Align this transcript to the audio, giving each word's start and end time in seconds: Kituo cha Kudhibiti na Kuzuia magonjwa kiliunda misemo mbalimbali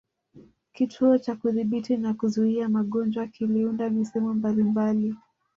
Kituo 0.73 1.17
cha 1.17 1.35
Kudhibiti 1.35 1.97
na 1.97 2.13
Kuzuia 2.13 2.69
magonjwa 2.69 3.27
kiliunda 3.27 3.89
misemo 3.89 4.33
mbalimbali 4.33 5.15